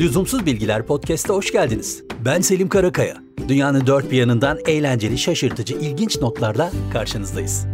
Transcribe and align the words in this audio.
Lüzumsuz 0.00 0.46
Bilgiler 0.46 0.86
Podcast'a 0.86 1.34
hoş 1.34 1.52
geldiniz. 1.52 2.04
Ben 2.24 2.40
Selim 2.40 2.68
Karakaya. 2.68 3.16
Dünyanın 3.48 3.86
dört 3.86 4.10
bir 4.10 4.16
yanından 4.16 4.58
eğlenceli, 4.66 5.18
şaşırtıcı, 5.18 5.74
ilginç 5.74 6.20
notlarla 6.20 6.70
karşınızdayız. 6.92 7.66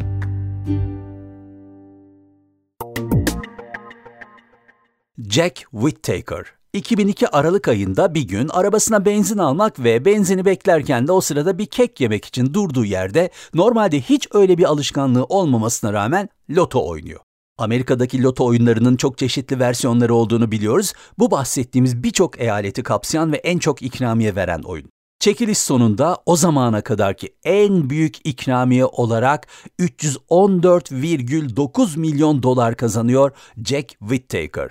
Jack 5.31 5.57
Whittaker 5.71 6.45
2002 6.73 7.29
Aralık 7.29 7.69
ayında 7.69 8.15
bir 8.15 8.29
gün 8.29 8.49
arabasına 8.49 9.05
benzin 9.05 9.39
almak 9.39 9.79
ve 9.85 10.05
benzini 10.05 10.45
beklerken 10.45 11.07
de 11.09 11.13
o 11.13 11.21
sırada 11.21 11.59
bir 11.59 11.67
kek 11.67 12.01
yemek 12.01 12.25
için 12.25 12.55
durduğu 12.55 12.85
yerde 12.85 13.31
normalde 13.55 14.01
hiç 14.01 14.29
öyle 14.33 14.59
bir 14.59 14.65
alışkanlığı 14.65 15.25
olmamasına 15.25 15.93
rağmen 15.93 16.29
loto 16.51 16.89
oynuyor. 16.89 17.26
Amerika'daki 17.59 18.23
loto 18.23 18.47
oyunlarının 18.47 18.97
çok 18.97 19.19
çeşitli 19.19 19.59
versiyonları 19.59 20.15
olduğunu 20.15 20.51
biliyoruz. 20.51 20.93
Bu 21.19 21.31
bahsettiğimiz 21.31 22.03
birçok 22.03 22.41
eyaleti 22.41 22.83
kapsayan 22.83 23.33
ve 23.33 23.37
en 23.37 23.59
çok 23.59 23.83
ikramiye 23.83 24.37
veren 24.37 24.63
oyun. 24.63 24.91
Çekiliş 25.21 25.59
sonunda 25.59 26.19
o 26.27 26.37
zamana 26.37 26.81
kadarki 26.81 27.35
en 27.45 27.91
büyük 27.91 28.27
ikramiye 28.27 28.85
olarak 28.85 29.47
314,9 29.79 31.99
milyon 31.99 32.43
dolar 32.43 32.77
kazanıyor 32.77 33.31
Jack 33.65 33.89
Whittaker. 33.89 34.71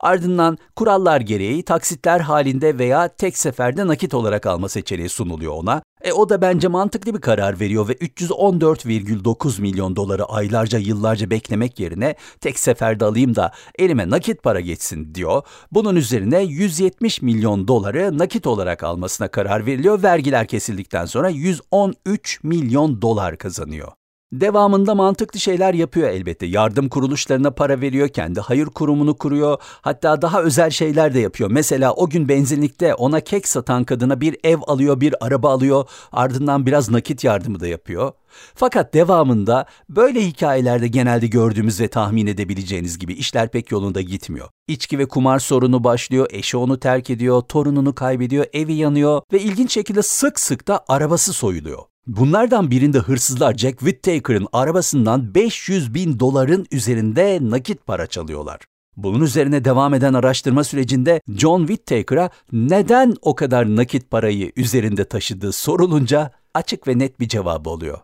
Ardından 0.00 0.58
kurallar 0.76 1.20
gereği 1.20 1.62
taksitler 1.62 2.20
halinde 2.20 2.78
veya 2.78 3.08
tek 3.08 3.38
seferde 3.38 3.86
nakit 3.86 4.14
olarak 4.14 4.46
alma 4.46 4.68
seçeneği 4.68 5.08
sunuluyor 5.08 5.52
ona. 5.52 5.82
E 6.02 6.12
o 6.12 6.28
da 6.28 6.42
bence 6.42 6.68
mantıklı 6.68 7.14
bir 7.14 7.20
karar 7.20 7.60
veriyor 7.60 7.88
ve 7.88 7.92
314,9 7.92 9.60
milyon 9.60 9.96
doları 9.96 10.24
aylarca 10.24 10.78
yıllarca 10.78 11.30
beklemek 11.30 11.80
yerine 11.80 12.14
tek 12.40 12.58
seferde 12.58 13.04
alayım 13.04 13.36
da 13.36 13.52
elime 13.78 14.10
nakit 14.10 14.42
para 14.42 14.60
geçsin 14.60 15.14
diyor. 15.14 15.42
Bunun 15.72 15.96
üzerine 15.96 16.42
170 16.42 17.22
milyon 17.22 17.68
doları 17.68 18.18
nakit 18.18 18.46
olarak 18.46 18.82
almasına 18.82 19.28
karar 19.28 19.66
veriliyor. 19.66 20.02
Vergiler 20.02 20.46
kesildikten 20.46 21.06
sonra 21.06 21.28
113 21.28 22.40
milyon 22.42 23.02
dolar 23.02 23.38
kazanıyor. 23.38 23.92
Devamında 24.40 24.94
mantıklı 24.94 25.40
şeyler 25.40 25.74
yapıyor 25.74 26.08
elbette. 26.08 26.46
Yardım 26.46 26.88
kuruluşlarına 26.88 27.50
para 27.50 27.80
veriyor, 27.80 28.08
kendi 28.08 28.40
hayır 28.40 28.66
kurumunu 28.66 29.18
kuruyor. 29.18 29.58
Hatta 29.62 30.22
daha 30.22 30.42
özel 30.42 30.70
şeyler 30.70 31.14
de 31.14 31.20
yapıyor. 31.20 31.50
Mesela 31.50 31.92
o 31.92 32.08
gün 32.08 32.28
benzinlikte 32.28 32.94
ona 32.94 33.20
kek 33.20 33.48
satan 33.48 33.84
kadına 33.84 34.20
bir 34.20 34.36
ev 34.44 34.58
alıyor, 34.66 35.00
bir 35.00 35.26
araba 35.26 35.50
alıyor. 35.50 35.88
Ardından 36.12 36.66
biraz 36.66 36.90
nakit 36.90 37.24
yardımı 37.24 37.60
da 37.60 37.66
yapıyor. 37.66 38.12
Fakat 38.54 38.94
devamında 38.94 39.66
böyle 39.88 40.26
hikayelerde 40.26 40.88
genelde 40.88 41.26
gördüğümüz 41.26 41.80
ve 41.80 41.88
tahmin 41.88 42.26
edebileceğiniz 42.26 42.98
gibi 42.98 43.12
işler 43.12 43.48
pek 43.48 43.70
yolunda 43.70 44.00
gitmiyor. 44.00 44.48
İçki 44.68 44.98
ve 44.98 45.08
kumar 45.08 45.38
sorunu 45.38 45.84
başlıyor, 45.84 46.26
eşi 46.30 46.56
onu 46.56 46.80
terk 46.80 47.10
ediyor, 47.10 47.40
torununu 47.40 47.94
kaybediyor, 47.94 48.46
evi 48.52 48.72
yanıyor 48.72 49.22
ve 49.32 49.40
ilginç 49.40 49.72
şekilde 49.72 50.02
sık 50.02 50.40
sık 50.40 50.68
da 50.68 50.84
arabası 50.88 51.32
soyuluyor. 51.32 51.93
Bunlardan 52.06 52.70
birinde 52.70 52.98
hırsızlar 52.98 53.54
Jack 53.54 53.78
Whittaker'ın 53.78 54.46
arabasından 54.52 55.34
500 55.34 55.94
bin 55.94 56.20
doların 56.20 56.66
üzerinde 56.70 57.38
nakit 57.42 57.86
para 57.86 58.06
çalıyorlar. 58.06 58.60
Bunun 58.96 59.20
üzerine 59.20 59.64
devam 59.64 59.94
eden 59.94 60.14
araştırma 60.14 60.64
sürecinde 60.64 61.20
John 61.28 61.66
Whittaker'a 61.66 62.30
neden 62.52 63.14
o 63.22 63.34
kadar 63.34 63.76
nakit 63.76 64.10
parayı 64.10 64.52
üzerinde 64.56 65.04
taşıdığı 65.04 65.52
sorulunca 65.52 66.30
açık 66.54 66.88
ve 66.88 66.98
net 66.98 67.20
bir 67.20 67.28
cevabı 67.28 67.70
oluyor. 67.70 67.98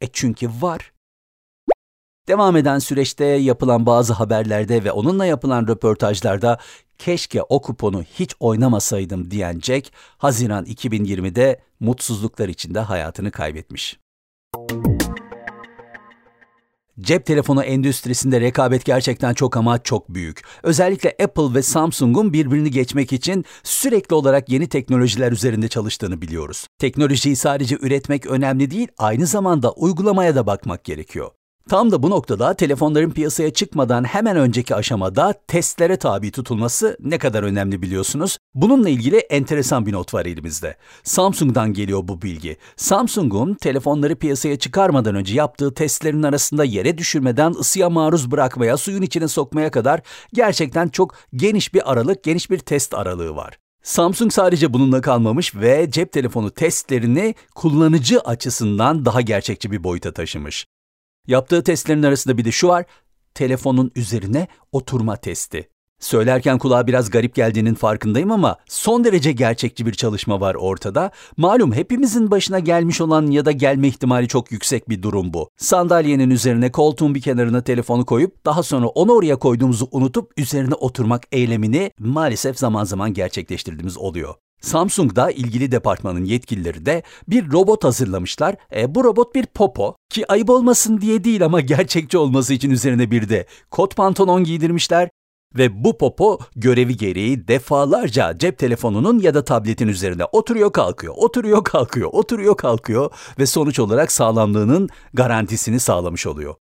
E 0.00 0.06
çünkü 0.12 0.48
var. 0.60 0.92
Devam 2.28 2.56
eden 2.56 2.78
süreçte 2.78 3.24
yapılan 3.24 3.86
bazı 3.86 4.12
haberlerde 4.12 4.84
ve 4.84 4.92
onunla 4.92 5.26
yapılan 5.26 5.66
röportajlarda 5.66 6.58
keşke 6.98 7.42
o 7.42 7.62
kuponu 7.62 8.02
hiç 8.02 8.34
oynamasaydım 8.40 9.30
diyen 9.30 9.60
Jack, 9.60 9.90
Haziran 10.18 10.64
2020'de 10.64 11.60
mutsuzluklar 11.80 12.48
içinde 12.48 12.80
hayatını 12.80 13.30
kaybetmiş. 13.30 13.98
Cep 17.00 17.26
telefonu 17.26 17.62
endüstrisinde 17.62 18.40
rekabet 18.40 18.84
gerçekten 18.84 19.34
çok 19.34 19.56
ama 19.56 19.82
çok 19.82 20.08
büyük. 20.08 20.42
Özellikle 20.62 21.16
Apple 21.24 21.54
ve 21.54 21.62
Samsung'un 21.62 22.32
birbirini 22.32 22.70
geçmek 22.70 23.12
için 23.12 23.44
sürekli 23.62 24.14
olarak 24.14 24.48
yeni 24.48 24.68
teknolojiler 24.68 25.32
üzerinde 25.32 25.68
çalıştığını 25.68 26.22
biliyoruz. 26.22 26.66
Teknolojiyi 26.78 27.36
sadece 27.36 27.76
üretmek 27.80 28.26
önemli 28.26 28.70
değil, 28.70 28.88
aynı 28.98 29.26
zamanda 29.26 29.72
uygulamaya 29.72 30.34
da 30.34 30.46
bakmak 30.46 30.84
gerekiyor. 30.84 31.30
Tam 31.68 31.90
da 31.90 32.02
bu 32.02 32.10
noktada 32.10 32.54
telefonların 32.54 33.10
piyasaya 33.10 33.52
çıkmadan 33.52 34.04
hemen 34.04 34.36
önceki 34.36 34.74
aşamada 34.74 35.34
testlere 35.48 35.96
tabi 35.96 36.30
tutulması 36.30 36.96
ne 37.00 37.18
kadar 37.18 37.42
önemli 37.42 37.82
biliyorsunuz. 37.82 38.38
Bununla 38.54 38.88
ilgili 38.88 39.16
enteresan 39.16 39.86
bir 39.86 39.92
not 39.92 40.14
var 40.14 40.26
elimizde. 40.26 40.76
Samsung'dan 41.04 41.72
geliyor 41.72 42.08
bu 42.08 42.22
bilgi. 42.22 42.56
Samsung'un 42.76 43.54
telefonları 43.54 44.16
piyasaya 44.16 44.58
çıkarmadan 44.58 45.14
önce 45.14 45.34
yaptığı 45.34 45.74
testlerin 45.74 46.22
arasında 46.22 46.64
yere 46.64 46.98
düşürmeden 46.98 47.50
ısıya 47.50 47.90
maruz 47.90 48.30
bırakmaya, 48.30 48.76
suyun 48.76 49.02
içine 49.02 49.28
sokmaya 49.28 49.70
kadar 49.70 50.00
gerçekten 50.32 50.88
çok 50.88 51.14
geniş 51.34 51.74
bir 51.74 51.92
aralık, 51.92 52.24
geniş 52.24 52.50
bir 52.50 52.58
test 52.58 52.94
aralığı 52.94 53.36
var. 53.36 53.58
Samsung 53.82 54.32
sadece 54.32 54.72
bununla 54.72 55.00
kalmamış 55.00 55.54
ve 55.54 55.90
cep 55.90 56.12
telefonu 56.12 56.50
testlerini 56.50 57.34
kullanıcı 57.54 58.20
açısından 58.20 59.04
daha 59.04 59.20
gerçekçi 59.20 59.70
bir 59.70 59.84
boyuta 59.84 60.12
taşımış. 60.12 60.66
Yaptığı 61.26 61.62
testlerin 61.62 62.02
arasında 62.02 62.38
bir 62.38 62.44
de 62.44 62.52
şu 62.52 62.68
var, 62.68 62.84
telefonun 63.34 63.92
üzerine 63.96 64.48
oturma 64.72 65.16
testi. 65.16 65.68
Söylerken 66.00 66.58
kulağa 66.58 66.86
biraz 66.86 67.10
garip 67.10 67.34
geldiğinin 67.34 67.74
farkındayım 67.74 68.30
ama 68.30 68.56
son 68.68 69.04
derece 69.04 69.32
gerçekçi 69.32 69.86
bir 69.86 69.92
çalışma 69.92 70.40
var 70.40 70.54
ortada. 70.54 71.10
Malum 71.36 71.72
hepimizin 71.72 72.30
başına 72.30 72.58
gelmiş 72.58 73.00
olan 73.00 73.26
ya 73.26 73.44
da 73.44 73.52
gelme 73.52 73.88
ihtimali 73.88 74.28
çok 74.28 74.52
yüksek 74.52 74.88
bir 74.88 75.02
durum 75.02 75.34
bu. 75.34 75.48
Sandalyenin 75.56 76.30
üzerine 76.30 76.72
koltuğun 76.72 77.14
bir 77.14 77.20
kenarına 77.20 77.62
telefonu 77.62 78.06
koyup 78.06 78.46
daha 78.46 78.62
sonra 78.62 78.86
onu 78.86 79.12
oraya 79.12 79.36
koyduğumuzu 79.36 79.88
unutup 79.90 80.32
üzerine 80.36 80.74
oturmak 80.74 81.22
eylemini 81.32 81.90
maalesef 81.98 82.58
zaman 82.58 82.84
zaman 82.84 83.14
gerçekleştirdiğimiz 83.14 83.98
oluyor. 83.98 84.34
Samsung'da 84.62 85.30
ilgili 85.30 85.72
departmanın 85.72 86.24
yetkilileri 86.24 86.86
de 86.86 87.02
bir 87.28 87.52
robot 87.52 87.84
hazırlamışlar. 87.84 88.56
E, 88.76 88.94
bu 88.94 89.04
robot 89.04 89.34
bir 89.34 89.46
popo 89.46 89.96
ki 90.10 90.32
ayıp 90.32 90.50
olmasın 90.50 91.00
diye 91.00 91.24
değil 91.24 91.44
ama 91.44 91.60
gerçekçi 91.74 92.18
olması 92.18 92.54
için 92.54 92.70
üzerine 92.70 93.10
bir 93.10 93.28
de 93.28 93.46
kot 93.70 93.96
pantolon 93.96 94.44
giydirmişler. 94.44 95.08
Ve 95.54 95.84
bu 95.84 95.98
popo 95.98 96.38
görevi 96.56 96.96
gereği 96.96 97.48
defalarca 97.48 98.38
cep 98.38 98.58
telefonunun 98.58 99.18
ya 99.18 99.34
da 99.34 99.44
tabletin 99.44 99.88
üzerine 99.88 100.24
oturuyor 100.24 100.72
kalkıyor, 100.72 101.14
oturuyor 101.16 101.64
kalkıyor, 101.64 102.08
oturuyor 102.12 102.56
kalkıyor 102.56 103.10
ve 103.38 103.46
sonuç 103.46 103.78
olarak 103.78 104.12
sağlamlığının 104.12 104.88
garantisini 105.14 105.80
sağlamış 105.80 106.26
oluyor. 106.26 106.54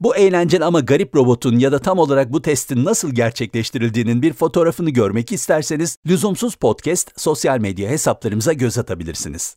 Bu 0.00 0.16
eğlenceli 0.16 0.64
ama 0.64 0.80
garip 0.80 1.16
robotun 1.16 1.58
ya 1.58 1.72
da 1.72 1.78
tam 1.78 1.98
olarak 1.98 2.32
bu 2.32 2.42
testin 2.42 2.84
nasıl 2.84 3.10
gerçekleştirildiğinin 3.14 4.22
bir 4.22 4.32
fotoğrafını 4.32 4.90
görmek 4.90 5.32
isterseniz 5.32 5.98
Lüzumsuz 6.06 6.54
Podcast 6.54 7.20
sosyal 7.20 7.58
medya 7.58 7.90
hesaplarımıza 7.90 8.52
göz 8.52 8.78
atabilirsiniz. 8.78 9.56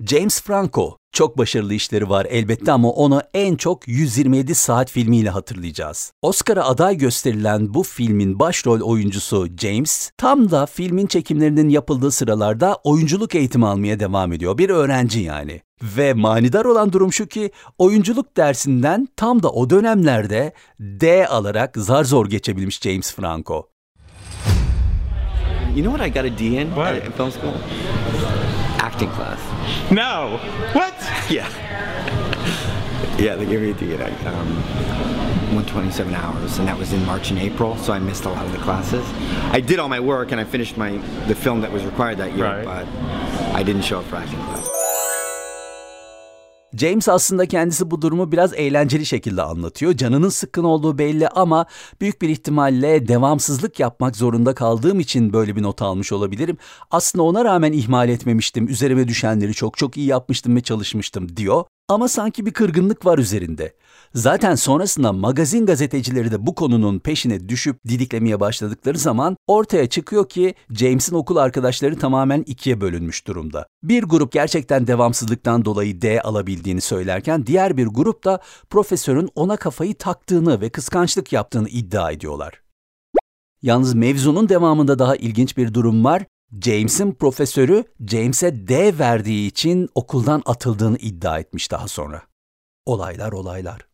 James 0.00 0.42
Franco 0.42 1.01
çok 1.12 1.38
başarılı 1.38 1.74
işleri 1.74 2.08
var 2.08 2.26
elbette 2.30 2.72
ama 2.72 2.90
onu 2.90 3.22
en 3.34 3.56
çok 3.56 3.88
127 3.88 4.54
saat 4.54 4.90
filmiyle 4.90 5.30
hatırlayacağız. 5.30 6.12
Oscar'a 6.22 6.64
aday 6.64 6.96
gösterilen 6.96 7.74
bu 7.74 7.82
filmin 7.82 8.38
başrol 8.38 8.80
oyuncusu 8.80 9.48
James, 9.60 10.10
tam 10.18 10.50
da 10.50 10.66
filmin 10.66 11.06
çekimlerinin 11.06 11.68
yapıldığı 11.68 12.10
sıralarda 12.10 12.78
oyunculuk 12.84 13.34
eğitimi 13.34 13.66
almaya 13.66 14.00
devam 14.00 14.32
ediyor. 14.32 14.58
Bir 14.58 14.70
öğrenci 14.70 15.20
yani. 15.20 15.60
Ve 15.82 16.14
manidar 16.14 16.64
olan 16.64 16.92
durum 16.92 17.12
şu 17.12 17.26
ki 17.26 17.50
oyunculuk 17.78 18.36
dersinden 18.36 19.08
tam 19.16 19.42
da 19.42 19.50
o 19.50 19.70
dönemlerde 19.70 20.52
D 20.80 21.28
alarak 21.28 21.76
zar 21.76 22.04
zor 22.04 22.26
geçebilmiş 22.26 22.80
James 22.80 23.14
Franco. 23.14 23.68
You 25.76 25.84
know 25.84 25.96
what 25.96 26.06
I 26.06 26.12
got 26.12 26.24
a 26.24 26.38
D 26.38 26.44
in 26.44 26.66
What? 26.66 26.92
at 26.92 27.16
film 27.16 27.30
school? 27.30 27.54
Acting 28.82 29.10
class. 29.16 29.51
No. 29.90 30.38
What? 30.72 30.94
Yeah. 31.30 31.48
yeah, 33.18 33.36
they 33.36 33.46
gave 33.46 33.60
me 33.60 33.70
a 33.70 33.74
in 33.74 34.00
it. 34.00 34.26
Um, 34.26 34.62
127 35.52 36.14
hours, 36.14 36.58
and 36.58 36.66
that 36.66 36.78
was 36.78 36.92
in 36.94 37.04
March 37.04 37.30
and 37.30 37.38
April, 37.38 37.76
so 37.76 37.92
I 37.92 37.98
missed 37.98 38.24
a 38.24 38.30
lot 38.30 38.44
of 38.46 38.52
the 38.52 38.58
classes. 38.58 39.04
I 39.52 39.60
did 39.60 39.78
all 39.78 39.88
my 39.88 40.00
work, 40.00 40.32
and 40.32 40.40
I 40.40 40.44
finished 40.44 40.76
my 40.78 40.92
the 41.28 41.34
film 41.34 41.60
that 41.60 41.70
was 41.70 41.84
required 41.84 42.16
that 42.18 42.32
year, 42.34 42.46
Right. 42.46 42.64
but 42.64 42.86
I 43.54 43.62
didn't 43.62 43.82
show 43.82 43.98
up 44.00 44.06
for 44.06 44.16
acting 44.16 44.38
class. 44.38 44.68
James 46.76 47.08
aslında 47.08 47.46
kendisi 47.46 47.90
bu 47.90 48.02
durumu 48.02 48.32
biraz 48.32 48.54
eğlenceli 48.54 49.06
şekilde 49.06 49.42
anlatıyor. 49.42 49.92
Canının 49.92 50.28
sıkkın 50.28 50.64
olduğu 50.64 50.98
belli 50.98 51.28
ama 51.28 51.66
büyük 52.00 52.22
bir 52.22 52.28
ihtimalle 52.28 53.08
devamsızlık 53.08 53.80
yapmak 53.80 54.16
zorunda 54.16 54.54
kaldığım 54.54 55.00
için 55.00 55.32
böyle 55.32 55.56
bir 55.56 55.62
not 55.62 55.82
almış 55.82 56.12
olabilirim. 56.12 56.58
Aslında 56.90 57.22
ona 57.22 57.44
rağmen 57.44 57.72
ihmal 57.72 58.08
etmemiştim. 58.08 58.68
Üzerime 58.68 59.08
düşenleri 59.08 59.54
çok 59.54 59.78
çok 59.78 59.96
iyi 59.96 60.06
yapmıştım 60.06 60.56
ve 60.56 60.60
çalışmıştım 60.60 61.36
diyor. 61.36 61.64
Ama 61.88 62.08
sanki 62.08 62.46
bir 62.46 62.52
kırgınlık 62.52 63.06
var 63.06 63.18
üzerinde. 63.18 63.74
Zaten 64.14 64.54
sonrasında 64.54 65.12
magazin 65.12 65.66
gazetecileri 65.66 66.30
de 66.30 66.46
bu 66.46 66.54
konunun 66.54 66.98
peşine 66.98 67.48
düşüp 67.48 67.76
didiklemeye 67.88 68.40
başladıkları 68.40 68.98
zaman 68.98 69.36
ortaya 69.46 69.88
çıkıyor 69.88 70.28
ki 70.28 70.54
James'in 70.70 71.14
okul 71.14 71.36
arkadaşları 71.36 71.98
tamamen 71.98 72.42
ikiye 72.46 72.80
bölünmüş 72.80 73.26
durumda. 73.26 73.66
Bir 73.82 74.02
grup 74.02 74.32
gerçekten 74.32 74.86
devamsızlıktan 74.86 75.64
dolayı 75.64 76.02
D 76.02 76.22
alabildiğini 76.22 76.80
söylerken 76.80 77.46
diğer 77.46 77.76
bir 77.76 77.86
grup 77.86 78.24
da 78.24 78.40
profesörün 78.70 79.28
ona 79.34 79.56
kafayı 79.56 79.94
taktığını 79.94 80.60
ve 80.60 80.70
kıskançlık 80.70 81.32
yaptığını 81.32 81.68
iddia 81.68 82.12
ediyorlar. 82.12 82.62
Yalnız 83.62 83.94
mevzunun 83.94 84.48
devamında 84.48 84.98
daha 84.98 85.16
ilginç 85.16 85.56
bir 85.56 85.74
durum 85.74 86.04
var. 86.04 86.24
James'in 86.60 87.12
profesörü 87.12 87.84
James'e 88.08 88.68
D 88.68 88.98
verdiği 88.98 89.46
için 89.46 89.88
okuldan 89.94 90.42
atıldığını 90.46 90.96
iddia 90.96 91.38
etmiş 91.38 91.70
daha 91.70 91.88
sonra. 91.88 92.22
Olaylar 92.86 93.32
olaylar. 93.32 93.86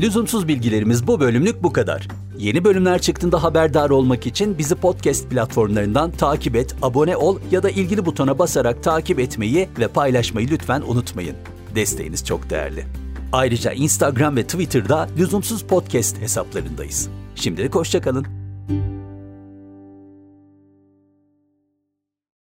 Lüzumsuz 0.00 0.48
bilgilerimiz 0.48 1.06
bu 1.06 1.20
bölümlük 1.20 1.62
bu 1.62 1.72
kadar. 1.72 2.08
Yeni 2.38 2.64
bölümler 2.64 3.00
çıktığında 3.00 3.42
haberdar 3.42 3.90
olmak 3.90 4.26
için 4.26 4.58
bizi 4.58 4.74
podcast 4.74 5.30
platformlarından 5.30 6.10
takip 6.10 6.56
et, 6.56 6.76
abone 6.82 7.16
ol 7.16 7.38
ya 7.50 7.62
da 7.62 7.70
ilgili 7.70 8.06
butona 8.06 8.38
basarak 8.38 8.82
takip 8.82 9.20
etmeyi 9.20 9.68
ve 9.78 9.88
paylaşmayı 9.88 10.48
lütfen 10.50 10.82
unutmayın. 10.86 11.36
Desteğiniz 11.74 12.24
çok 12.24 12.50
değerli. 12.50 13.05
Ayrıca 13.32 13.72
Instagram 13.72 14.36
ve 14.36 14.42
Twitter'da 14.42 15.08
Lüzumsuz 15.18 15.62
Podcast 15.62 16.20
hesaplarındayız. 16.20 17.08
Şimdilik 17.34 17.74
hoşçakalın. 17.74 18.35